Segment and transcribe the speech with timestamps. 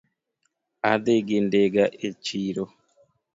[0.91, 2.63] Adhi gi ndiga e chiro